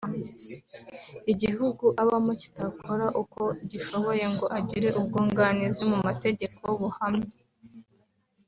igihugu 1.31 1.85
abamo 2.01 2.31
kitakora 2.41 3.05
uko 3.21 3.43
gishoboye 3.69 4.25
ngo 4.33 4.45
agire 4.57 4.87
ubwunganizi 4.99 5.81
mu 5.91 5.97
mategeko 6.07 6.61
buhamye 6.79 7.29